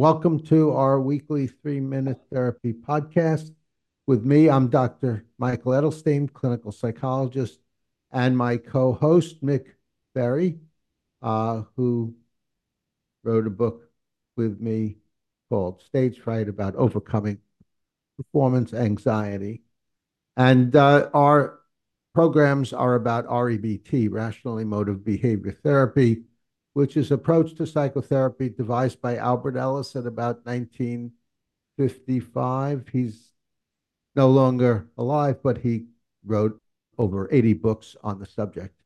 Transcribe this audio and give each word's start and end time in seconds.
welcome 0.00 0.40
to 0.40 0.72
our 0.72 0.98
weekly 0.98 1.46
three 1.46 1.78
minute 1.78 2.18
therapy 2.32 2.72
podcast. 2.72 3.50
With 4.06 4.24
me, 4.24 4.48
I'm 4.48 4.70
Dr. 4.70 5.26
Michael 5.36 5.72
Edelstein, 5.72 6.32
clinical 6.32 6.72
psychologist, 6.72 7.58
and 8.10 8.34
my 8.34 8.56
co 8.56 8.94
host, 8.94 9.44
Mick 9.44 9.66
Berry, 10.14 10.58
uh, 11.20 11.64
who 11.76 12.14
wrote 13.24 13.46
a 13.46 13.50
book 13.50 13.90
with 14.38 14.58
me 14.58 14.96
called 15.50 15.82
Stage 15.82 16.18
Fright 16.18 16.48
about 16.48 16.76
overcoming 16.76 17.36
performance 18.16 18.72
anxiety. 18.72 19.64
And 20.34 20.74
uh, 20.74 21.10
our 21.12 21.60
programs 22.14 22.72
are 22.72 22.94
about 22.94 23.26
REBT, 23.26 24.10
Rational 24.10 24.56
Emotive 24.56 25.04
Behavior 25.04 25.58
Therapy, 25.62 26.22
which 26.80 26.96
is 26.96 27.10
approach 27.10 27.54
to 27.54 27.66
psychotherapy 27.66 28.48
devised 28.48 29.02
by 29.02 29.18
Albert 29.18 29.54
Ellis 29.54 29.94
at 29.96 30.06
about 30.06 30.46
1955. 30.46 32.88
He's 32.88 33.32
no 34.16 34.30
longer 34.30 34.88
alive, 34.96 35.42
but 35.42 35.58
he 35.58 35.88
wrote 36.24 36.58
over 36.96 37.28
80 37.30 37.52
books 37.52 37.96
on 38.02 38.18
the 38.18 38.24
subject. 38.24 38.80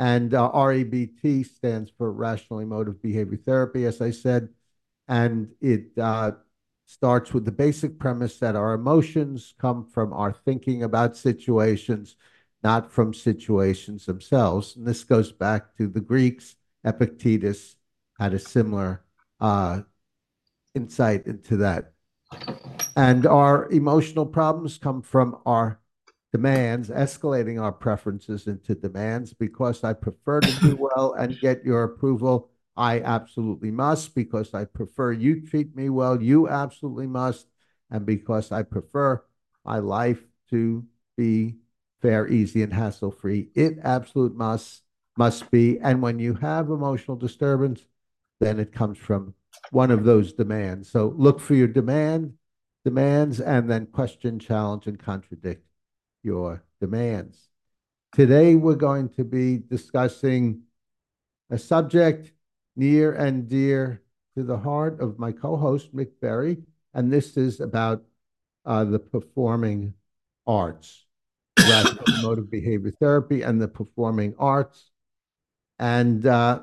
And 0.00 0.34
uh, 0.34 0.50
REBT 0.50 1.46
stands 1.46 1.92
for 1.96 2.10
Rational 2.10 2.58
Emotive 2.58 3.00
Behavior 3.00 3.36
Therapy, 3.36 3.84
as 3.84 4.00
I 4.00 4.10
said, 4.10 4.48
and 5.06 5.52
it 5.60 5.96
uh, 5.96 6.32
starts 6.86 7.32
with 7.32 7.44
the 7.44 7.52
basic 7.52 8.00
premise 8.00 8.40
that 8.40 8.56
our 8.56 8.74
emotions 8.74 9.54
come 9.60 9.86
from 9.86 10.12
our 10.12 10.32
thinking 10.32 10.82
about 10.82 11.16
situations, 11.16 12.16
not 12.64 12.90
from 12.90 13.14
situations 13.14 14.06
themselves. 14.06 14.74
And 14.74 14.84
this 14.84 15.04
goes 15.04 15.30
back 15.30 15.76
to 15.76 15.86
the 15.86 16.00
Greeks. 16.00 16.56
Epictetus 16.86 17.76
had 18.18 18.32
a 18.32 18.38
similar 18.38 19.04
uh, 19.40 19.82
insight 20.74 21.26
into 21.26 21.58
that. 21.58 21.92
And 22.96 23.26
our 23.26 23.70
emotional 23.70 24.24
problems 24.24 24.78
come 24.78 25.02
from 25.02 25.38
our 25.44 25.80
demands, 26.32 26.88
escalating 26.88 27.60
our 27.60 27.72
preferences 27.72 28.46
into 28.46 28.74
demands 28.74 29.34
because 29.34 29.84
I 29.84 29.92
prefer 29.92 30.40
to 30.40 30.60
do 30.60 30.76
well 30.94 31.12
and 31.14 31.38
get 31.40 31.64
your 31.64 31.84
approval. 31.84 32.50
I 32.76 33.00
absolutely 33.00 33.70
must 33.70 34.14
because 34.14 34.54
I 34.54 34.64
prefer 34.64 35.12
you 35.12 35.46
treat 35.46 35.74
me 35.74 35.88
well. 35.88 36.22
You 36.22 36.48
absolutely 36.48 37.06
must. 37.06 37.46
And 37.90 38.04
because 38.04 38.52
I 38.52 38.62
prefer 38.62 39.22
my 39.64 39.78
life 39.78 40.22
to 40.50 40.84
be 41.16 41.56
fair, 42.02 42.28
easy, 42.28 42.62
and 42.62 42.72
hassle 42.72 43.10
free, 43.10 43.48
it 43.54 43.78
absolute 43.82 44.34
must 44.34 44.82
must 45.16 45.50
be. 45.50 45.78
And 45.80 46.02
when 46.02 46.18
you 46.18 46.34
have 46.34 46.70
emotional 46.70 47.16
disturbance, 47.16 47.84
then 48.40 48.60
it 48.60 48.72
comes 48.72 48.98
from 48.98 49.34
one 49.70 49.90
of 49.90 50.04
those 50.04 50.32
demands. 50.32 50.90
So 50.90 51.14
look 51.16 51.40
for 51.40 51.54
your 51.54 51.68
demand, 51.68 52.34
demands, 52.84 53.40
and 53.40 53.70
then 53.70 53.86
question, 53.86 54.38
challenge, 54.38 54.86
and 54.86 54.98
contradict 54.98 55.66
your 56.22 56.62
demands. 56.80 57.48
Today, 58.12 58.54
we're 58.54 58.74
going 58.74 59.08
to 59.10 59.24
be 59.24 59.58
discussing 59.58 60.62
a 61.50 61.58
subject 61.58 62.32
near 62.76 63.12
and 63.12 63.48
dear 63.48 64.02
to 64.36 64.42
the 64.42 64.58
heart 64.58 65.00
of 65.00 65.18
my 65.18 65.32
co 65.32 65.56
host, 65.56 65.94
Mick 65.94 66.10
Berry, 66.20 66.58
and 66.94 67.12
this 67.12 67.36
is 67.36 67.60
about 67.60 68.02
uh, 68.64 68.84
the 68.84 68.98
performing 68.98 69.94
arts, 70.46 71.06
motive 72.22 72.50
behavior 72.50 72.90
therapy, 72.90 73.42
and 73.42 73.60
the 73.60 73.68
performing 73.68 74.34
arts. 74.38 74.90
And 75.78 76.24
uh, 76.26 76.62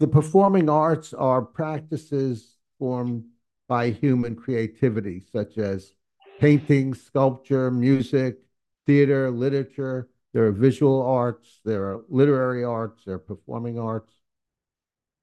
the 0.00 0.08
performing 0.08 0.68
arts 0.68 1.12
are 1.12 1.42
practices 1.42 2.56
formed 2.78 3.24
by 3.68 3.90
human 3.90 4.36
creativity, 4.36 5.24
such 5.32 5.58
as 5.58 5.94
painting, 6.40 6.94
sculpture, 6.94 7.70
music, 7.70 8.38
theater, 8.86 9.30
literature. 9.30 10.08
There 10.32 10.46
are 10.46 10.52
visual 10.52 11.00
arts, 11.02 11.60
there 11.64 11.84
are 11.84 12.04
literary 12.08 12.64
arts, 12.64 13.04
there 13.04 13.14
are 13.14 13.18
performing 13.18 13.78
arts. 13.78 14.12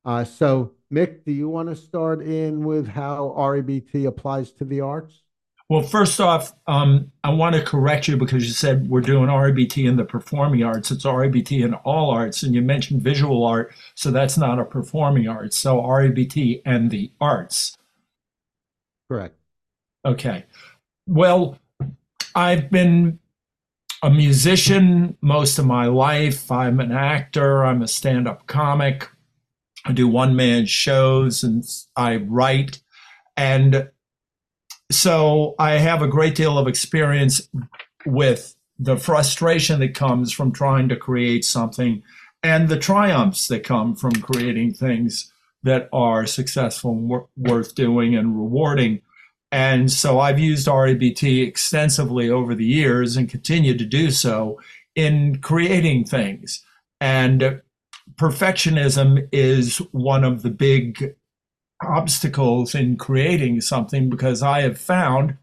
Uh, 0.05 0.23
so, 0.23 0.73
Mick, 0.91 1.25
do 1.25 1.31
you 1.31 1.49
want 1.49 1.69
to 1.69 1.75
start 1.75 2.21
in 2.21 2.63
with 2.63 2.87
how 2.87 3.35
REBT 3.37 4.07
applies 4.07 4.51
to 4.53 4.65
the 4.65 4.81
arts? 4.81 5.21
Well, 5.71 5.83
first 5.83 6.19
off, 6.19 6.51
um, 6.67 7.13
I 7.23 7.29
want 7.29 7.55
to 7.55 7.61
correct 7.61 8.09
you 8.09 8.17
because 8.17 8.45
you 8.45 8.51
said 8.51 8.89
we're 8.89 8.99
doing 8.99 9.29
REBT 9.29 9.87
in 9.87 9.95
the 9.95 10.03
performing 10.03 10.63
arts. 10.63 10.91
It's 10.91 11.05
REBT 11.05 11.63
in 11.63 11.75
all 11.75 12.09
arts, 12.09 12.43
and 12.43 12.53
you 12.53 12.61
mentioned 12.61 13.01
visual 13.01 13.45
art, 13.45 13.73
so 13.95 14.11
that's 14.11 14.37
not 14.37 14.59
a 14.59 14.65
performing 14.65 15.29
arts. 15.29 15.55
So 15.55 15.77
REBT 15.77 16.61
and 16.65 16.91
the 16.91 17.09
arts. 17.21 17.77
Correct. 19.09 19.33
Okay. 20.03 20.43
Well, 21.07 21.57
I've 22.35 22.69
been 22.69 23.19
a 24.03 24.09
musician 24.09 25.15
most 25.21 25.57
of 25.57 25.65
my 25.65 25.85
life. 25.85 26.51
I'm 26.51 26.81
an 26.81 26.91
actor. 26.91 27.63
I'm 27.63 27.81
a 27.81 27.87
stand 27.87 28.27
up 28.27 28.45
comic. 28.45 29.07
I 29.85 29.93
do 29.93 30.09
one 30.09 30.35
man 30.35 30.65
shows 30.65 31.45
and 31.45 31.63
I 31.95 32.17
write. 32.17 32.81
And 33.37 33.89
so 34.93 35.55
I 35.57 35.73
have 35.73 36.01
a 36.01 36.07
great 36.07 36.35
deal 36.35 36.57
of 36.57 36.67
experience 36.67 37.47
with 38.05 38.55
the 38.77 38.97
frustration 38.97 39.79
that 39.79 39.93
comes 39.93 40.31
from 40.31 40.51
trying 40.51 40.89
to 40.89 40.95
create 40.95 41.45
something 41.45 42.03
and 42.43 42.69
the 42.69 42.79
triumphs 42.79 43.47
that 43.47 43.63
come 43.63 43.95
from 43.95 44.13
creating 44.13 44.73
things 44.73 45.31
that 45.63 45.87
are 45.93 46.25
successful 46.25 46.91
and 46.91 47.11
worth 47.37 47.75
doing 47.75 48.15
and 48.15 48.35
rewarding. 48.35 49.01
And 49.51 49.91
so 49.91 50.19
I've 50.19 50.39
used 50.39 50.67
REBT 50.67 51.45
extensively 51.45 52.29
over 52.29 52.55
the 52.55 52.65
years 52.65 53.15
and 53.15 53.29
continue 53.29 53.77
to 53.77 53.85
do 53.85 54.09
so 54.09 54.59
in 54.95 55.39
creating 55.41 56.05
things. 56.05 56.65
And 56.99 57.61
perfectionism 58.15 59.27
is 59.31 59.77
one 59.91 60.23
of 60.23 60.41
the 60.41 60.49
big 60.49 61.15
obstacles 61.81 62.75
in 62.75 62.97
creating 62.97 63.61
something 63.61 64.09
because 64.09 64.41
I 64.41 64.61
have 64.61 64.79
found, 64.79 65.37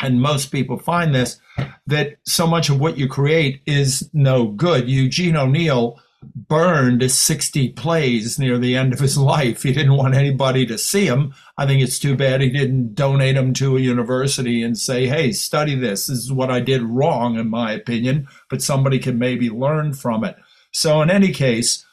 and 0.00 0.20
most 0.20 0.46
people 0.46 0.78
find 0.78 1.14
this, 1.14 1.40
that 1.86 2.16
so 2.24 2.46
much 2.46 2.70
of 2.70 2.80
what 2.80 2.98
you 2.98 3.08
create 3.08 3.62
is 3.66 4.08
no 4.12 4.46
good. 4.46 4.88
Eugene 4.88 5.36
O'Neill 5.36 6.00
burned 6.34 7.10
60 7.10 7.70
plays 7.70 8.38
near 8.38 8.58
the 8.58 8.76
end 8.76 8.92
of 8.92 9.00
his 9.00 9.16
life. 9.34 9.62
He 9.62 9.72
didn't 9.72 9.96
want 9.96 10.14
anybody 10.14 10.66
to 10.66 10.78
see 10.78 11.08
them. 11.08 11.34
I 11.58 11.66
think 11.66 11.82
it's 11.82 11.98
too 11.98 12.16
bad 12.16 12.40
he 12.40 12.50
didn't 12.50 12.94
donate 12.94 13.36
them 13.36 13.52
to 13.54 13.76
a 13.76 13.80
university 13.80 14.62
and 14.62 14.78
say, 14.78 15.06
hey, 15.06 15.32
study 15.32 15.74
this. 15.74 16.06
This 16.06 16.18
is 16.18 16.32
what 16.32 16.50
I 16.50 16.60
did 16.60 16.82
wrong, 16.82 17.38
in 17.38 17.50
my 17.50 17.72
opinion, 17.72 18.28
but 18.48 18.62
somebody 18.62 18.98
can 18.98 19.18
maybe 19.18 19.50
learn 19.50 19.94
from 19.94 20.24
it. 20.24 20.36
So, 20.72 21.02
in 21.02 21.10
any 21.10 21.32
case, 21.32 21.84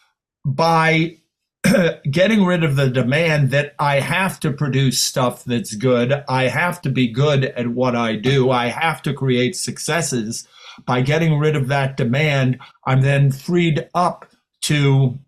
by 0.46 1.18
getting 2.12 2.46
rid 2.46 2.64
of 2.64 2.76
the 2.76 2.90
demand 2.90 3.52
that 3.52 3.76
I 3.80 4.00
have 4.00 4.40
to 4.42 4.52
produce 4.52 5.00
stuff 5.00 5.44
that's 5.44 5.76
good, 5.76 6.24
I 6.28 6.48
have 6.48 6.82
to 6.84 6.90
be 6.90 7.08
good 7.08 7.46
at 7.46 7.68
what 7.68 7.96
I 7.96 8.16
do, 8.16 8.50
I 8.52 8.68
have 8.68 9.02
to 9.04 9.14
create 9.14 9.56
successes 9.56 10.48
by 10.86 11.02
getting 11.02 11.38
rid 11.38 11.56
of 11.56 11.68
that 11.68 11.98
demand, 11.98 12.60
I'm 12.86 13.02
then 13.02 13.32
freed 13.32 13.88
up 13.94 14.26
to 14.62 15.20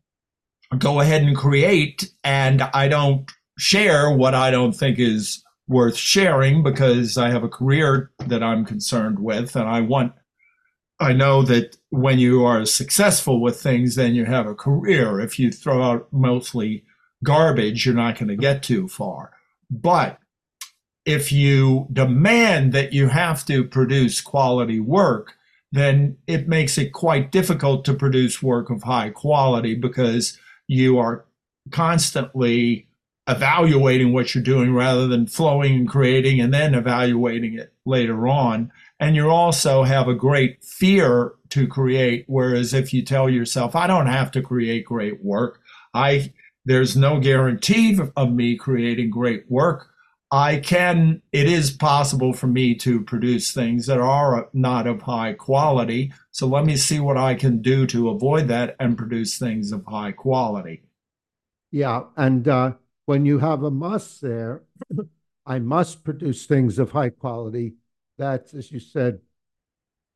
go 0.77 1.01
ahead 1.01 1.23
and 1.23 1.35
create, 1.35 2.11
and 2.23 2.61
I 2.61 2.87
don't 2.87 3.29
share 3.57 4.11
what 4.11 4.33
I 4.33 4.51
don't 4.51 4.73
think 4.73 4.99
is 4.99 5.43
worth 5.67 5.97
sharing 5.97 6.63
because 6.63 7.17
I 7.17 7.29
have 7.29 7.43
a 7.43 7.49
career 7.49 8.11
that 8.27 8.43
I'm 8.43 8.65
concerned 8.65 9.19
with, 9.19 9.55
and 9.55 9.67
I 9.67 9.81
want. 9.81 10.13
I 11.01 11.13
know 11.13 11.41
that 11.43 11.77
when 11.89 12.19
you 12.19 12.45
are 12.45 12.63
successful 12.63 13.41
with 13.41 13.59
things, 13.59 13.95
then 13.95 14.13
you 14.13 14.25
have 14.25 14.45
a 14.45 14.53
career. 14.53 15.19
If 15.19 15.39
you 15.39 15.51
throw 15.51 15.81
out 15.81 16.07
mostly 16.13 16.83
garbage, 17.23 17.85
you're 17.85 17.95
not 17.95 18.19
going 18.19 18.27
to 18.27 18.35
get 18.35 18.61
too 18.61 18.87
far. 18.87 19.31
But 19.71 20.19
if 21.03 21.31
you 21.31 21.87
demand 21.91 22.71
that 22.73 22.93
you 22.93 23.07
have 23.07 23.43
to 23.45 23.63
produce 23.63 24.21
quality 24.21 24.79
work, 24.79 25.33
then 25.71 26.17
it 26.27 26.47
makes 26.47 26.77
it 26.77 26.93
quite 26.93 27.31
difficult 27.31 27.83
to 27.85 27.95
produce 27.95 28.43
work 28.43 28.69
of 28.69 28.83
high 28.83 29.09
quality 29.09 29.73
because 29.73 30.37
you 30.67 30.99
are 30.99 31.25
constantly 31.71 32.87
evaluating 33.27 34.13
what 34.13 34.33
you're 34.33 34.43
doing 34.43 34.73
rather 34.73 35.07
than 35.07 35.27
flowing 35.27 35.75
and 35.75 35.89
creating 35.89 36.39
and 36.39 36.53
then 36.53 36.73
evaluating 36.73 37.57
it 37.57 37.73
later 37.85 38.27
on. 38.27 38.71
And 38.99 39.15
you 39.15 39.29
also 39.29 39.83
have 39.83 40.07
a 40.07 40.15
great 40.15 40.63
fear 40.63 41.33
to 41.49 41.67
create. 41.67 42.25
Whereas 42.27 42.73
if 42.73 42.93
you 42.93 43.03
tell 43.03 43.29
yourself, 43.29 43.75
I 43.75 43.87
don't 43.87 44.07
have 44.07 44.31
to 44.31 44.41
create 44.41 44.85
great 44.85 45.23
work, 45.23 45.59
I 45.93 46.33
there's 46.65 46.95
no 46.95 47.19
guarantee 47.19 47.99
of 48.15 48.31
me 48.31 48.55
creating 48.55 49.09
great 49.09 49.49
work. 49.49 49.87
I 50.31 50.57
can, 50.57 51.21
it 51.33 51.47
is 51.47 51.71
possible 51.71 52.31
for 52.31 52.47
me 52.47 52.75
to 52.75 53.01
produce 53.01 53.51
things 53.51 53.87
that 53.87 53.99
are 53.99 54.47
not 54.53 54.87
of 54.87 55.01
high 55.01 55.33
quality. 55.33 56.13
So 56.31 56.47
let 56.47 56.65
me 56.65 56.77
see 56.77 56.99
what 57.01 57.17
I 57.17 57.35
can 57.35 57.61
do 57.61 57.85
to 57.87 58.09
avoid 58.09 58.47
that 58.47 58.77
and 58.79 58.97
produce 58.97 59.37
things 59.37 59.73
of 59.73 59.83
high 59.85 60.13
quality. 60.13 60.83
Yeah. 61.71 62.03
And 62.15 62.47
uh, 62.47 62.73
when 63.11 63.25
you 63.25 63.39
have 63.39 63.63
a 63.63 63.69
must 63.69 64.21
there, 64.21 64.63
I 65.45 65.59
must 65.59 66.05
produce 66.05 66.45
things 66.45 66.79
of 66.79 66.91
high 66.91 67.09
quality. 67.09 67.73
That, 68.17 68.53
as 68.53 68.71
you 68.71 68.79
said, 68.79 69.19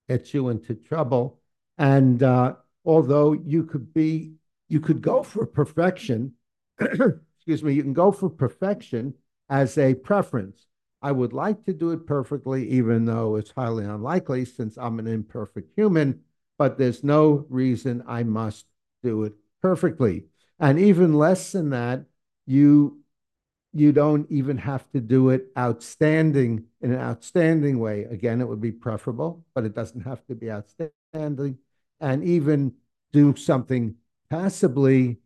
gets 0.08 0.34
you 0.34 0.48
into 0.48 0.76
trouble. 0.76 1.42
And 1.78 2.24
uh, 2.24 2.54
although 2.86 3.34
you 3.34 3.64
could 3.66 3.94
be, 3.94 4.36
you 4.70 4.80
could 4.80 5.02
go 5.02 5.24
for 5.24 5.46
perfection, 5.46 6.36
excuse 6.80 7.62
me, 7.64 7.74
you 7.74 7.84
can 7.84 7.92
go 7.92 8.14
for 8.14 8.30
perfection 8.30 9.14
as 9.50 9.78
a 9.78 9.94
preference. 9.96 10.66
I 11.02 11.12
would 11.12 11.34
like 11.34 11.66
to 11.66 11.74
do 11.74 11.92
it 11.92 12.08
perfectly, 12.08 12.70
even 12.70 13.04
though 13.04 13.36
it's 13.36 13.52
highly 13.52 13.84
unlikely 13.84 14.46
since 14.46 14.78
I'm 14.78 15.00
an 15.00 15.08
imperfect 15.08 15.74
human, 15.76 16.22
but 16.58 16.78
there's 16.78 17.04
no 17.04 17.46
reason 17.50 18.06
I 18.08 18.24
must 18.24 18.68
do 19.04 19.24
it 19.24 19.34
perfectly. 19.62 20.28
And 20.62 20.80
even 20.80 21.14
less 21.14 21.52
than 21.52 21.72
that, 21.72 22.06
you 22.46 23.00
you 23.76 23.92
don't 23.92 24.26
even 24.32 24.58
have 24.58 24.90
to 24.92 25.02
do 25.02 25.30
it 25.32 25.48
outstanding 25.58 26.64
in 26.82 26.94
an 26.94 27.00
outstanding 27.00 27.78
way. 27.78 28.06
Again, 28.06 28.40
it 28.40 28.48
would 28.48 28.62
be 28.62 28.72
preferable, 28.72 29.44
but 29.54 29.66
it 29.66 29.76
doesn't 29.76 30.02
have 30.02 30.26
to 30.28 30.36
be 30.36 30.50
outstanding. 30.50 31.58
And 32.00 32.24
even 32.24 32.74
do 33.12 33.36
something 33.36 33.96
passably, 34.30 35.18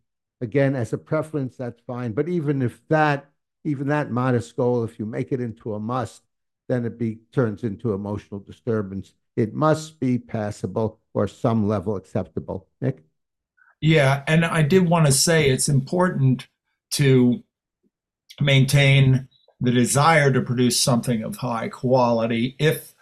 again, 0.42 0.75
as 0.75 0.94
a 0.94 0.98
preference, 0.98 1.57
that's 1.57 1.80
fine. 1.81 2.13
But 2.13 2.27
even 2.27 2.63
if 2.63 2.81
that, 2.88 3.30
even 3.66 3.88
that 3.89 4.10
modest 4.10 4.56
goal, 4.56 4.83
if 4.83 4.98
you 4.98 5.06
make 5.06 5.31
it 5.31 5.42
into 5.42 5.75
a 5.75 5.80
must, 5.80 6.24
then 6.68 6.86
it 6.86 6.98
be, 6.98 7.19
turns 7.31 7.63
into 7.63 7.94
emotional 7.94 8.39
disturbance. 8.39 9.13
It 9.36 9.54
must 9.54 10.00
be 10.00 10.18
passable 10.18 11.00
or 11.13 11.27
some 11.27 11.68
level 11.68 11.95
acceptable. 11.95 12.68
Mick? 12.83 13.01
Yeah, 13.80 14.24
and 14.27 14.44
I 14.44 14.63
did 14.63 14.89
want 14.89 15.06
to 15.06 15.12
say 15.12 15.50
it's 15.50 15.69
important 15.69 16.48
to 16.91 17.44
maintain 18.41 19.27
the 19.62 19.71
desire 19.71 20.31
to 20.31 20.41
produce 20.41 20.80
something 20.80 21.24
of 21.24 21.38
high 21.38 21.68
quality. 21.68 22.56
If 22.59 22.94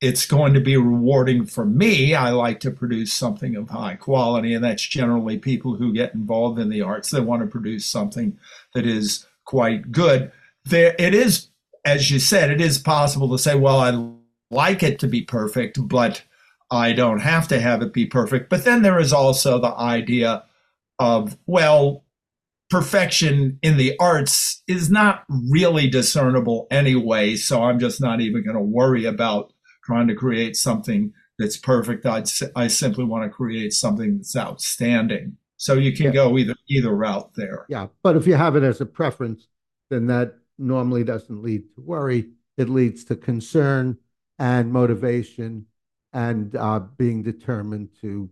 it's 0.00 0.26
going 0.26 0.54
to 0.54 0.60
be 0.60 0.76
rewarding 0.76 1.44
for 1.44 1.66
me, 1.66 2.14
I 2.14 2.30
like 2.30 2.60
to 2.60 2.70
produce 2.70 3.12
something 3.12 3.56
of 3.56 3.68
high 3.68 3.96
quality. 3.96 4.54
And 4.54 4.64
that's 4.64 4.82
generally 4.82 5.38
people 5.38 5.74
who 5.74 5.92
get 5.92 6.14
involved 6.14 6.58
in 6.58 6.70
the 6.70 6.82
arts. 6.82 7.10
They 7.10 7.20
want 7.20 7.42
to 7.42 7.48
produce 7.48 7.84
something 7.84 8.38
that 8.74 8.86
is 8.86 9.26
quite 9.44 9.90
good. 9.90 10.32
There, 10.64 10.94
it 10.98 11.14
is, 11.14 11.48
as 11.84 12.10
you 12.10 12.18
said, 12.18 12.50
it 12.50 12.60
is 12.60 12.78
possible 12.78 13.28
to 13.30 13.38
say, 13.38 13.54
well, 13.54 13.80
I 13.80 14.54
like 14.54 14.82
it 14.82 14.98
to 15.00 15.08
be 15.08 15.22
perfect, 15.22 15.78
but 15.88 16.22
I 16.70 16.92
don't 16.92 17.20
have 17.20 17.48
to 17.48 17.60
have 17.60 17.82
it 17.82 17.92
be 17.92 18.06
perfect. 18.06 18.50
But 18.50 18.64
then 18.64 18.82
there 18.82 19.00
is 19.00 19.12
also 19.12 19.58
the 19.58 19.74
idea 19.74 20.44
of, 20.98 21.36
well, 21.46 22.04
perfection 22.70 23.58
in 23.62 23.76
the 23.76 23.96
arts 23.98 24.62
is 24.66 24.90
not 24.90 25.24
really 25.50 25.88
discernible 25.88 26.66
anyway. 26.70 27.36
So 27.36 27.62
I'm 27.62 27.78
just 27.78 28.00
not 28.00 28.20
even 28.20 28.44
going 28.44 28.56
to 28.56 28.62
worry 28.62 29.04
about 29.04 29.52
trying 29.84 30.08
to 30.08 30.14
create 30.14 30.56
something 30.56 31.12
that's 31.38 31.56
perfect. 31.56 32.04
I'd, 32.04 32.28
I 32.54 32.66
simply 32.66 33.04
want 33.04 33.24
to 33.24 33.30
create 33.30 33.72
something 33.72 34.18
that's 34.18 34.36
outstanding. 34.36 35.36
So 35.56 35.74
you 35.74 35.92
can 35.92 36.06
yeah. 36.06 36.12
go 36.12 36.38
either 36.38 36.54
either 36.68 36.94
route 36.94 37.34
there. 37.34 37.66
Yeah, 37.68 37.88
but 38.02 38.16
if 38.16 38.26
you 38.26 38.34
have 38.34 38.54
it 38.54 38.62
as 38.62 38.80
a 38.80 38.86
preference, 38.86 39.48
then 39.90 40.06
that 40.06 40.34
normally 40.58 41.04
doesn't 41.04 41.42
lead 41.42 41.62
to 41.74 41.80
worry. 41.80 42.30
It 42.56 42.68
leads 42.68 43.04
to 43.04 43.16
concern 43.16 43.98
and 44.38 44.72
motivation 44.72 45.66
and 46.12 46.54
uh, 46.54 46.80
being 46.96 47.22
determined 47.22 47.90
to 48.02 48.30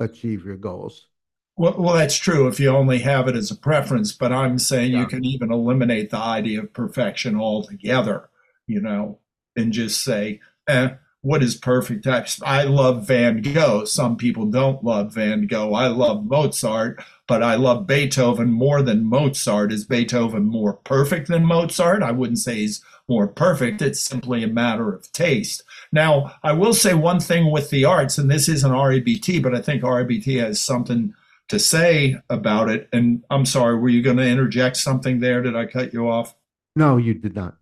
achieve 0.00 0.44
your 0.44 0.56
goals. 0.56 1.08
Well, 1.56 1.76
well, 1.78 1.94
that's 1.94 2.16
true 2.16 2.48
if 2.48 2.58
you 2.58 2.68
only 2.70 2.98
have 3.00 3.28
it 3.28 3.36
as 3.36 3.50
a 3.50 3.56
preference, 3.56 4.12
but 4.12 4.32
I'm 4.32 4.58
saying 4.58 4.92
yeah. 4.92 5.00
you 5.00 5.06
can 5.06 5.24
even 5.24 5.52
eliminate 5.52 6.10
the 6.10 6.18
idea 6.18 6.60
of 6.60 6.72
perfection 6.72 7.38
altogether, 7.38 8.28
you 8.66 8.80
know, 8.80 9.18
and 9.54 9.72
just 9.72 10.02
say, 10.02 10.40
eh, 10.66 10.94
what 11.24 11.42
is 11.42 11.54
perfect? 11.54 12.06
I 12.06 12.64
love 12.64 13.06
Van 13.06 13.40
Gogh. 13.40 13.86
Some 13.86 14.16
people 14.16 14.44
don't 14.44 14.84
love 14.84 15.14
Van 15.14 15.46
Gogh. 15.46 15.72
I 15.72 15.86
love 15.86 16.26
Mozart, 16.26 17.02
but 17.26 17.42
I 17.42 17.54
love 17.54 17.86
Beethoven 17.86 18.50
more 18.50 18.82
than 18.82 19.06
Mozart. 19.06 19.72
Is 19.72 19.86
Beethoven 19.86 20.44
more 20.44 20.74
perfect 20.74 21.28
than 21.28 21.46
Mozart? 21.46 22.02
I 22.02 22.10
wouldn't 22.10 22.40
say 22.40 22.56
he's 22.56 22.84
more 23.08 23.26
perfect. 23.26 23.80
It's 23.80 24.00
simply 24.00 24.42
a 24.42 24.48
matter 24.48 24.92
of 24.92 25.10
taste. 25.12 25.62
Now, 25.90 26.34
I 26.42 26.52
will 26.52 26.74
say 26.74 26.92
one 26.92 27.20
thing 27.20 27.50
with 27.50 27.70
the 27.70 27.86
arts, 27.86 28.18
and 28.18 28.30
this 28.30 28.46
isn't 28.48 28.70
REBT, 28.70 29.42
but 29.42 29.54
I 29.54 29.62
think 29.62 29.82
REBT 29.82 30.40
has 30.40 30.60
something 30.60 31.14
to 31.48 31.58
say 31.58 32.16
about 32.30 32.68
it. 32.68 32.88
And 32.92 33.22
I'm 33.30 33.46
sorry, 33.46 33.76
were 33.76 33.88
you 33.88 34.02
going 34.02 34.16
to 34.16 34.26
interject 34.26 34.76
something 34.76 35.20
there? 35.20 35.42
Did 35.42 35.56
I 35.56 35.66
cut 35.66 35.92
you 35.92 36.08
off? 36.08 36.34
No, 36.76 36.96
you 36.96 37.14
did 37.14 37.34
not. 37.34 37.56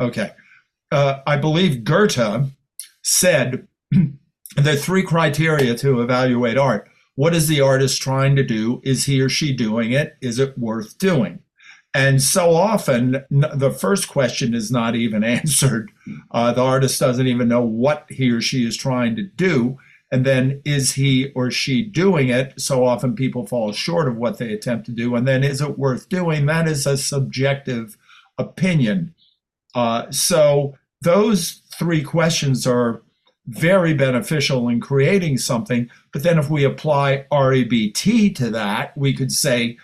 Okay. 0.00 0.32
Uh, 0.90 1.20
I 1.26 1.36
believe 1.36 1.84
Goethe 1.84 2.50
said 3.02 3.66
there 4.56 4.74
are 4.74 4.76
three 4.76 5.02
criteria 5.02 5.74
to 5.76 6.00
evaluate 6.00 6.58
art. 6.58 6.88
What 7.14 7.34
is 7.34 7.48
the 7.48 7.60
artist 7.60 8.02
trying 8.02 8.36
to 8.36 8.42
do? 8.42 8.80
Is 8.84 9.06
he 9.06 9.20
or 9.20 9.28
she 9.28 9.52
doing 9.54 9.92
it? 9.92 10.16
Is 10.20 10.38
it 10.38 10.56
worth 10.58 10.98
doing? 10.98 11.40
And 11.94 12.22
so 12.22 12.54
often, 12.54 13.24
the 13.30 13.70
first 13.70 14.08
question 14.08 14.52
is 14.52 14.70
not 14.70 14.94
even 14.94 15.24
answered. 15.38 15.90
Uh, 16.30 16.52
the 16.52 16.62
artist 16.62 17.00
doesn't 17.00 17.26
even 17.26 17.48
know 17.48 17.62
what 17.62 18.06
he 18.10 18.30
or 18.30 18.42
she 18.42 18.66
is 18.66 18.76
trying 18.76 19.16
to 19.16 19.22
do. 19.22 19.78
And 20.12 20.24
then 20.24 20.62
is 20.64 20.92
he 20.94 21.32
or 21.34 21.50
she 21.50 21.82
doing 21.82 22.28
it? 22.28 22.60
So 22.60 22.84
often 22.84 23.16
people 23.16 23.46
fall 23.46 23.72
short 23.72 24.08
of 24.08 24.16
what 24.16 24.38
they 24.38 24.52
attempt 24.52 24.86
to 24.86 24.92
do. 24.92 25.16
And 25.16 25.26
then 25.26 25.42
is 25.42 25.60
it 25.60 25.78
worth 25.78 26.08
doing? 26.08 26.46
That 26.46 26.68
is 26.68 26.86
a 26.86 26.96
subjective 26.96 27.96
opinion. 28.38 29.14
Uh, 29.74 30.10
so 30.10 30.74
those 31.02 31.62
three 31.74 32.02
questions 32.02 32.66
are 32.66 33.02
very 33.48 33.94
beneficial 33.94 34.68
in 34.68 34.80
creating 34.80 35.38
something. 35.38 35.90
But 36.12 36.22
then 36.22 36.38
if 36.38 36.50
we 36.50 36.64
apply 36.64 37.26
REBT 37.30 38.34
to 38.36 38.50
that, 38.50 38.96
we 38.96 39.14
could 39.14 39.32
say, 39.32 39.76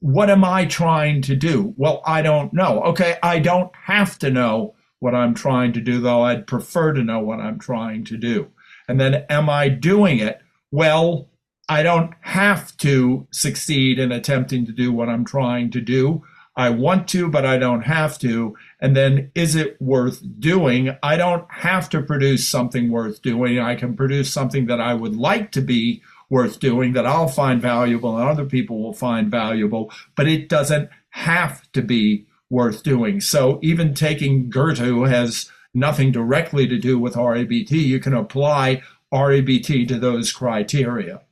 what 0.00 0.30
am 0.30 0.44
I 0.44 0.64
trying 0.66 1.22
to 1.22 1.34
do? 1.34 1.74
Well, 1.76 2.02
I 2.06 2.22
don't 2.22 2.52
know. 2.52 2.82
Okay, 2.84 3.16
I 3.22 3.40
don't 3.40 3.74
have 3.74 4.18
to 4.20 4.30
know 4.30 4.74
what 5.00 5.14
I'm 5.14 5.34
trying 5.34 5.72
to 5.72 5.80
do, 5.80 6.00
though 6.00 6.22
I'd 6.22 6.46
prefer 6.46 6.92
to 6.92 7.02
know 7.02 7.20
what 7.20 7.40
I'm 7.40 7.58
trying 7.58 8.04
to 8.04 8.16
do. 8.16 8.48
And 8.88 9.00
then, 9.00 9.26
am 9.28 9.48
I 9.50 9.68
doing 9.68 10.18
it? 10.18 10.40
Well, 10.70 11.28
I 11.68 11.82
don't 11.82 12.14
have 12.22 12.76
to 12.78 13.26
succeed 13.30 13.98
in 13.98 14.10
attempting 14.10 14.64
to 14.66 14.72
do 14.72 14.92
what 14.92 15.08
I'm 15.08 15.24
trying 15.24 15.70
to 15.72 15.80
do. 15.80 16.24
I 16.56 16.70
want 16.70 17.06
to, 17.08 17.28
but 17.28 17.46
I 17.46 17.56
don't 17.56 17.82
have 17.82 18.18
to. 18.20 18.56
And 18.80 18.96
then, 18.96 19.30
is 19.34 19.54
it 19.54 19.80
worth 19.80 20.22
doing? 20.40 20.96
I 21.02 21.16
don't 21.16 21.46
have 21.52 21.88
to 21.90 22.02
produce 22.02 22.48
something 22.48 22.90
worth 22.90 23.22
doing. 23.22 23.60
I 23.60 23.76
can 23.76 23.94
produce 23.94 24.32
something 24.32 24.66
that 24.66 24.80
I 24.80 24.94
would 24.94 25.14
like 25.14 25.52
to 25.52 25.60
be 25.60 26.02
worth 26.30 26.58
doing, 26.58 26.94
that 26.94 27.06
I'll 27.06 27.28
find 27.28 27.62
valuable 27.62 28.18
and 28.18 28.28
other 28.28 28.44
people 28.44 28.82
will 28.82 28.92
find 28.92 29.30
valuable, 29.30 29.90
but 30.14 30.28
it 30.28 30.48
doesn't 30.48 30.90
have 31.10 31.70
to 31.72 31.82
be 31.82 32.26
worth 32.50 32.82
doing. 32.82 33.20
So, 33.20 33.58
even 33.62 33.94
taking 33.94 34.50
Goethe, 34.50 35.08
has 35.08 35.50
nothing 35.74 36.12
directly 36.12 36.66
to 36.66 36.78
do 36.78 36.98
with 36.98 37.14
REBT, 37.14 37.70
you 37.70 38.00
can 38.00 38.14
apply 38.14 38.82
REBT 39.12 39.88
to 39.88 39.98
those 39.98 40.32
criteria. 40.32 41.22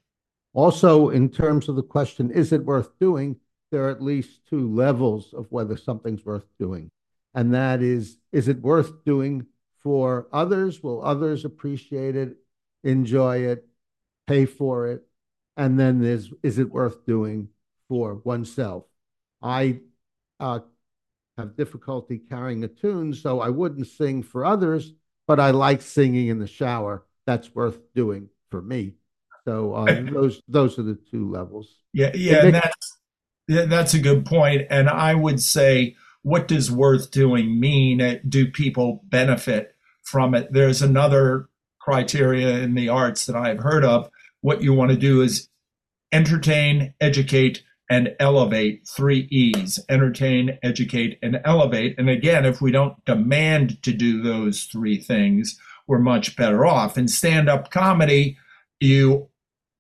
Also, 0.55 1.11
in 1.11 1.29
terms 1.29 1.69
of 1.69 1.77
the 1.77 1.83
question, 1.83 2.31
is 2.31 2.53
it 2.53 2.65
worth 2.65 2.99
doing? 2.99 3.37
There 3.71 3.85
are 3.85 3.91
at 3.91 4.03
least 4.03 4.47
two 4.49 4.73
levels 4.73 5.35
of 5.35 5.51
whether 5.51 5.77
something's 5.77 6.25
worth 6.25 6.47
doing. 6.59 6.91
And 7.35 7.53
that 7.53 7.83
is, 7.83 8.19
is 8.33 8.49
it 8.49 8.63
worth 8.63 9.05
doing 9.05 9.47
for 9.83 10.29
others? 10.33 10.83
Will 10.83 11.05
others 11.05 11.45
appreciate 11.45 12.17
it, 12.17 12.37
enjoy 12.83 13.41
it, 13.41 13.69
pay 14.27 14.47
for 14.47 14.87
it? 14.87 15.07
And 15.57 15.79
then 15.79 16.01
there's, 16.01 16.33
is 16.43 16.59
it 16.59 16.71
worth 16.71 17.05
doing 17.05 17.49
for 17.89 18.15
oneself? 18.25 18.85
I 19.43 19.81
uh, 20.41 20.61
have 21.39 21.57
difficulty 21.57 22.19
carrying 22.19 22.65
a 22.65 22.69
tune, 22.69 23.13
so 23.13 23.41
I 23.41 23.49
wouldn't 23.49 23.87
sing 23.87 24.23
for 24.23 24.45
others, 24.45 24.93
but 25.27 25.39
I 25.41 25.51
like 25.51 25.83
singing 25.83 26.29
in 26.29 26.39
the 26.39 26.47
shower. 26.47 27.05
That's 27.27 27.55
worth 27.55 27.79
doing 27.95 28.29
for 28.51 28.63
me. 28.63 28.95
So 29.45 29.75
uh, 29.75 30.03
those 30.13 30.43
those 30.49 30.79
are 30.79 30.83
the 30.83 30.99
two 31.11 31.31
levels. 31.31 31.77
Yeah, 31.93 32.13
yeah, 32.15 32.43
makes- 32.43 32.53
that's 32.53 33.69
that's 33.69 33.95
a 33.95 34.01
good 34.01 34.25
point. 34.27 34.67
And 34.71 34.89
I 34.89 35.15
would 35.15 35.41
say, 35.41 35.97
what 36.23 36.49
does 36.49 36.71
worth 36.71 37.11
doing 37.11 37.61
mean? 37.61 38.21
Do 38.29 38.51
people 38.51 39.03
benefit 39.05 39.75
from 40.03 40.35
it? 40.35 40.53
There's 40.53 40.83
another 40.83 41.49
criteria 41.81 42.59
in 42.59 42.75
the 42.75 42.89
arts 42.89 43.27
that 43.27 43.37
I've 43.37 43.61
heard 43.61 43.85
of. 43.85 44.11
What 44.41 44.63
you 44.63 44.73
want 44.73 44.91
to 44.91 44.97
do 44.97 45.23
is 45.23 45.49
entertain, 46.13 46.95
educate, 47.01 47.63
and 47.89 48.15
elevate 48.19 48.87
three 48.87 49.29
E's 49.31 49.79
entertain, 49.89 50.59
educate, 50.63 51.19
and 51.23 51.41
elevate. 51.45 51.95
And 51.99 52.11
again, 52.11 52.45
if 52.45 52.61
we 52.61 52.73
don't 52.73 53.03
demand 53.05 53.83
to 53.85 53.93
do 53.93 54.23
those 54.23 54.65
three 54.65 54.99
things, 54.99 55.59
we're 55.87 55.99
much 55.99 56.37
better 56.37 56.67
off. 56.67 56.99
In 56.99 57.07
stand 57.09 57.49
up 57.49 57.71
comedy, 57.71 58.37
you 58.81 59.29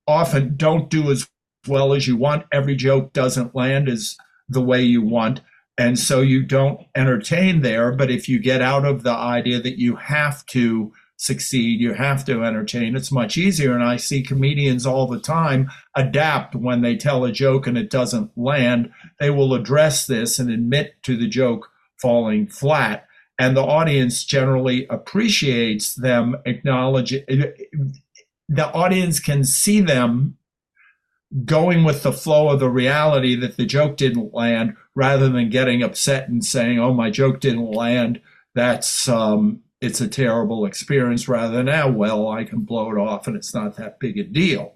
often 0.06 0.56
don't 0.56 0.88
do 0.88 1.10
as 1.10 1.28
well 1.66 1.92
as 1.92 2.06
you 2.06 2.16
want. 2.16 2.46
Every 2.52 2.76
joke 2.76 3.12
doesn't 3.12 3.56
land 3.56 3.88
as 3.88 4.16
the 4.48 4.60
way 4.60 4.82
you 4.82 5.02
want. 5.02 5.40
And 5.78 5.98
so 5.98 6.20
you 6.20 6.42
don't 6.42 6.80
entertain 6.94 7.62
there. 7.62 7.92
But 7.92 8.10
if 8.10 8.28
you 8.28 8.38
get 8.38 8.62
out 8.62 8.84
of 8.84 9.02
the 9.02 9.10
idea 9.10 9.60
that 9.60 9.78
you 9.78 9.96
have 9.96 10.46
to 10.46 10.92
succeed, 11.16 11.80
you 11.80 11.94
have 11.94 12.24
to 12.26 12.44
entertain, 12.44 12.96
it's 12.96 13.12
much 13.12 13.36
easier. 13.36 13.74
And 13.74 13.82
I 13.82 13.96
see 13.96 14.22
comedians 14.22 14.86
all 14.86 15.06
the 15.06 15.20
time 15.20 15.70
adapt 15.94 16.54
when 16.54 16.82
they 16.82 16.96
tell 16.96 17.24
a 17.24 17.32
joke 17.32 17.66
and 17.66 17.78
it 17.78 17.90
doesn't 17.90 18.36
land. 18.36 18.90
They 19.18 19.30
will 19.30 19.54
address 19.54 20.06
this 20.06 20.38
and 20.38 20.50
admit 20.50 20.94
to 21.04 21.16
the 21.16 21.28
joke 21.28 21.70
falling 21.96 22.46
flat. 22.46 23.06
And 23.38 23.56
the 23.56 23.62
audience 23.62 24.24
generally 24.24 24.86
appreciates 24.88 25.94
them 25.94 26.36
acknowledging 26.44 27.24
the 28.48 28.70
audience 28.72 29.20
can 29.20 29.44
see 29.44 29.80
them 29.80 30.36
going 31.44 31.84
with 31.84 32.02
the 32.02 32.12
flow 32.12 32.48
of 32.48 32.60
the 32.60 32.68
reality 32.68 33.34
that 33.34 33.56
the 33.56 33.66
joke 33.66 33.96
didn't 33.96 34.32
land 34.32 34.76
rather 34.94 35.28
than 35.28 35.50
getting 35.50 35.82
upset 35.82 36.28
and 36.28 36.44
saying, 36.44 36.78
oh, 36.78 36.94
my 36.94 37.10
joke 37.10 37.40
didn't 37.40 37.72
land. 37.72 38.20
That's, 38.54 39.08
um, 39.08 39.62
it's 39.86 40.00
a 40.00 40.08
terrible 40.08 40.66
experience 40.66 41.28
rather 41.28 41.56
than, 41.56 41.68
ah, 41.68 41.88
well, 41.88 42.28
I 42.28 42.44
can 42.44 42.60
blow 42.60 42.90
it 42.90 42.98
off 42.98 43.26
and 43.26 43.36
it's 43.36 43.54
not 43.54 43.76
that 43.76 43.98
big 43.98 44.18
a 44.18 44.24
deal. 44.24 44.74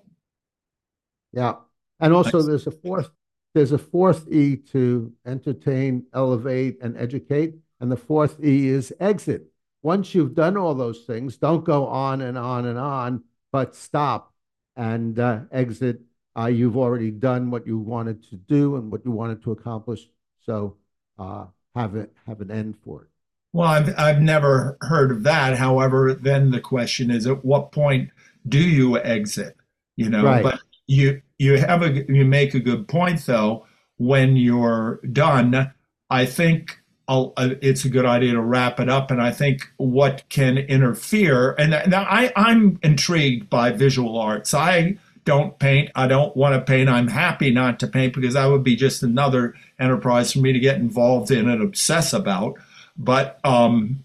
Yeah. 1.33 1.57
And 1.99 2.15
also 2.15 2.43
there's 2.43 2.67
a 2.67 2.71
fourth, 2.71 3.11
there's 3.55 3.73
a 3.73 3.79
fourth 3.79 4.31
E 4.33 4.57
to 4.73 5.13
entertain, 5.27 6.07
elevate, 6.15 6.79
and 6.81 6.97
educate. 6.97 7.55
And 7.81 7.91
the 7.91 7.97
fourth 7.97 8.43
E 8.43 8.69
is 8.69 8.93
exit. 9.01 9.47
Once 9.83 10.15
you've 10.15 10.35
done 10.35 10.57
all 10.57 10.75
those 10.75 11.01
things, 11.01 11.37
don't 11.37 11.65
go 11.65 11.87
on 11.87 12.21
and 12.21 12.39
on 12.39 12.67
and 12.67 12.79
on, 12.79 13.25
but 13.53 13.75
stop 13.75 14.33
and 14.77 15.19
uh, 15.19 15.41
exit 15.51 16.01
uh, 16.39 16.47
you've 16.47 16.77
already 16.77 17.11
done 17.11 17.51
what 17.51 17.67
you 17.67 17.79
wanted 17.79 18.23
to 18.31 18.37
do 18.37 18.77
and 18.77 18.91
what 18.91 19.05
you 19.05 19.11
wanted 19.11 19.43
to 19.43 19.53
accomplish. 19.53 20.09
So 20.45 20.77
uh, 21.19 21.47
have 21.75 21.97
it 21.97 22.13
have 22.27 22.41
an 22.41 22.51
end 22.51 22.77
for 22.85 23.03
it. 23.03 23.09
Well, 23.53 23.69
I've 23.69 23.95
I've 23.99 24.21
never 24.21 24.77
heard 24.81 25.11
of 25.11 25.25
that. 25.25 25.57
However, 25.57 26.15
then 26.15 26.51
the 26.51 26.61
question 26.61 27.11
is, 27.11 27.27
at 27.27 27.45
what 27.45 27.73
point 27.73 28.11
do 28.49 28.59
you 28.61 28.99
exit? 28.99 29.57
You 29.97 30.09
know, 30.09 30.25
right. 30.25 30.43
but 30.43 30.61
you 30.87 31.21
you 31.39 31.57
have 31.57 31.83
a 31.83 32.05
you 32.13 32.25
make 32.25 32.55
a 32.55 32.61
good 32.61 32.87
point 32.89 33.25
though. 33.27 33.67
When 33.97 34.37
you're 34.37 35.01
done, 35.13 35.73
I 36.09 36.25
think 36.25 36.81
I'll, 37.07 37.35
uh, 37.37 37.51
it's 37.61 37.85
a 37.85 37.91
good 37.91 38.07
idea 38.07 38.33
to 38.33 38.41
wrap 38.41 38.81
it 38.81 38.89
up. 38.89 39.11
And 39.11 39.21
I 39.21 39.33
think 39.33 39.71
what 39.77 40.23
can 40.29 40.57
interfere, 40.57 41.55
and 41.59 41.71
now 41.91 42.07
I 42.09 42.33
I'm 42.37 42.79
intrigued 42.83 43.51
by 43.51 43.73
visual 43.73 44.17
arts. 44.17 44.55
I 44.55 44.97
don't 45.25 45.59
paint. 45.59 45.91
I 45.95 46.07
don't 46.07 46.37
want 46.37 46.55
to 46.55 46.61
paint. 46.61 46.89
I'm 46.89 47.09
happy 47.09 47.51
not 47.51 47.81
to 47.81 47.87
paint 47.87 48.15
because 48.15 48.35
that 48.35 48.47
would 48.47 48.65
be 48.65 48.77
just 48.77 49.03
another 49.03 49.55
enterprise 49.79 50.33
for 50.33 50.39
me 50.39 50.53
to 50.53 50.61
get 50.61 50.77
involved 50.77 51.31
in 51.31 51.49
and 51.49 51.63
obsess 51.63 52.13
about. 52.13 52.55
But 52.97 53.39
um, 53.45 54.05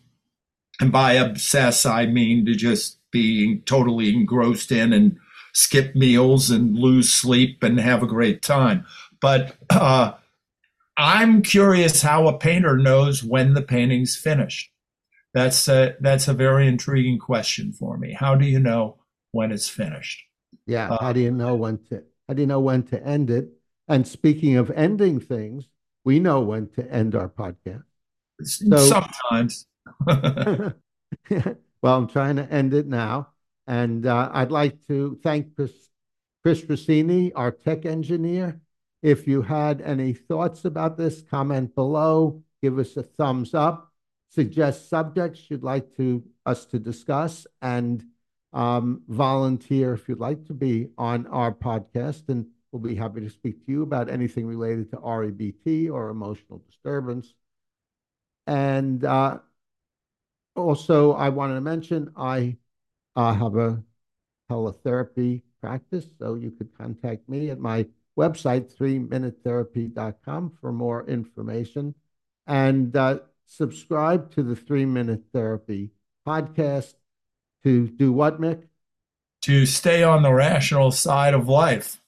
and 0.80 0.92
by 0.92 1.14
obsess, 1.14 1.86
I 1.86 2.06
mean 2.06 2.46
to 2.46 2.56
just 2.56 3.00
be 3.12 3.60
totally 3.60 4.14
engrossed 4.14 4.72
in 4.72 4.94
and 4.94 5.18
skip 5.54 5.96
meals 5.96 6.50
and 6.50 6.78
lose 6.78 7.14
sleep 7.14 7.64
and 7.64 7.80
have 7.80 8.04
a 8.04 8.08
great 8.08 8.42
time. 8.42 8.86
But 9.22 9.56
uh, 9.70 10.14
I'm 10.98 11.42
curious 11.42 12.02
how 12.02 12.28
a 12.28 12.38
painter 12.38 12.78
knows 12.78 13.24
when 13.24 13.54
the 13.54 13.62
painting's 13.62 14.16
finished. 14.16 14.70
That's 15.34 15.68
a, 15.68 15.96
that's 16.00 16.28
a 16.28 16.34
very 16.34 16.68
intriguing 16.68 17.20
question 17.20 17.72
for 17.72 17.98
me. 17.98 18.14
How 18.14 18.36
do 18.36 18.46
you 18.46 18.60
know 18.60 18.98
when 19.32 19.52
it's 19.52 19.68
finished? 19.68 20.24
Yeah. 20.66 20.90
Uh, 20.90 21.04
how 21.04 21.14
do 21.14 21.20
you 21.20 21.32
know 21.32 21.56
when 21.56 21.84
to 21.86 22.04
how 22.28 22.34
do 22.34 22.42
you 22.42 22.48
know 22.48 22.60
when 22.60 22.84
to 22.84 23.02
end 23.06 23.30
it? 23.30 23.50
And 23.88 24.08
speaking 24.08 24.56
of 24.58 24.72
ending 24.72 25.20
things, 25.20 25.70
we 26.04 26.20
know 26.20 26.42
when 26.42 26.70
to 26.70 26.92
end 26.92 27.16
our 27.16 27.30
podcast. 27.30 27.84
So, 28.44 28.78
sometimes. 28.78 29.68
well, 30.08 31.98
I'm 31.98 32.08
trying 32.08 32.36
to 32.38 32.52
end 32.52 32.74
it 32.74 32.88
now. 32.88 33.30
And 33.68 34.06
uh, 34.06 34.30
I'd 34.34 34.52
like 34.52 34.86
to 34.88 35.18
thank 35.24 35.56
Chris, 35.56 35.74
Chris 36.44 36.64
Rossini, 36.68 37.34
our 37.34 37.52
tech 37.52 37.86
engineer. 37.86 38.62
If 39.02 39.28
you 39.28 39.42
had 39.42 39.82
any 39.82 40.14
thoughts 40.14 40.66
about 40.66 40.98
this, 40.98 41.22
comment 41.22 41.76
below, 41.76 42.44
give 42.62 42.80
us 42.80 42.98
a 42.98 43.04
thumbs 43.04 43.54
up, 43.54 43.94
suggest 44.30 44.90
subjects 44.90 45.50
you'd 45.50 45.64
like 45.64 45.96
to 45.98 46.24
us 46.46 46.66
to 46.66 46.80
discuss, 46.80 47.46
and 47.62 48.04
um, 48.54 49.02
volunteer 49.08 49.94
if 49.94 50.08
you'd 50.08 50.20
like 50.20 50.46
to 50.46 50.54
be 50.54 50.90
on 50.98 51.28
our 51.28 51.52
podcast, 51.52 52.30
and 52.30 52.48
we'll 52.72 52.82
be 52.82 52.96
happy 52.96 53.22
to 53.22 53.30
speak 53.30 53.66
to 53.66 53.72
you 53.72 53.84
about 53.84 54.10
anything 54.10 54.46
related 54.48 54.90
to 54.92 54.98
REBT 54.98 55.92
or 55.92 56.10
emotional 56.10 56.60
disturbance. 56.68 57.34
And 58.48 59.04
uh, 59.04 59.40
also, 60.56 61.14
I 61.14 61.30
wanted 61.30 61.56
to 61.56 61.62
mention 61.62 62.12
I 62.16 62.58
uh, 63.16 63.34
have 63.34 63.56
a 63.56 63.84
teletherapy 64.50 65.42
practice, 65.62 66.06
so 66.20 66.36
you 66.36 66.52
could 66.52 66.78
contact 66.78 67.28
me 67.28 67.50
at 67.50 67.60
my 67.60 67.88
website, 68.18 68.74
3minutetherapy.com, 68.76 70.58
for 70.62 70.72
more 70.72 71.08
information. 71.08 71.96
And 72.48 72.96
uh, 72.96 73.20
subscribe 73.46 74.32
to 74.36 74.44
the 74.44 74.56
3 74.56 74.86
Minute 74.86 75.24
Therapy 75.34 75.92
podcast 76.28 76.94
to 77.64 77.88
do 77.88 78.12
what, 78.12 78.40
Mick? 78.40 78.68
To 79.44 79.66
stay 79.66 80.04
on 80.04 80.22
the 80.24 80.34
rational 80.34 80.92
side 80.92 81.34
of 81.34 81.48
life. 81.48 82.02